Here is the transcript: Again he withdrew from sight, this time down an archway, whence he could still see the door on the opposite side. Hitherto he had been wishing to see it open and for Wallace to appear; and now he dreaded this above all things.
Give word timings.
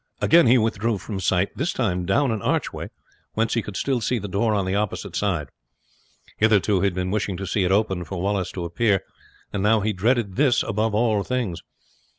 Again 0.19 0.47
he 0.47 0.57
withdrew 0.57 0.97
from 0.97 1.19
sight, 1.19 1.55
this 1.55 1.73
time 1.73 2.07
down 2.07 2.31
an 2.31 2.41
archway, 2.41 2.89
whence 3.33 3.53
he 3.53 3.61
could 3.61 3.77
still 3.77 4.01
see 4.01 4.17
the 4.17 4.27
door 4.27 4.55
on 4.55 4.65
the 4.65 4.73
opposite 4.73 5.15
side. 5.15 5.49
Hitherto 6.37 6.79
he 6.81 6.85
had 6.87 6.95
been 6.95 7.11
wishing 7.11 7.37
to 7.37 7.45
see 7.45 7.65
it 7.65 7.71
open 7.71 7.99
and 7.99 8.07
for 8.07 8.19
Wallace 8.19 8.51
to 8.53 8.65
appear; 8.65 9.03
and 9.53 9.61
now 9.61 9.81
he 9.81 9.93
dreaded 9.93 10.37
this 10.37 10.63
above 10.63 10.95
all 10.95 11.21
things. 11.21 11.61